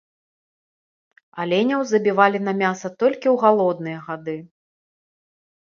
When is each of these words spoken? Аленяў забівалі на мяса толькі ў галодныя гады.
Аленяў 1.43 1.81
забівалі 1.91 2.39
на 2.47 2.53
мяса 2.63 2.87
толькі 3.05 3.27
ў 3.33 3.37
галодныя 3.45 3.99
гады. 4.07 4.37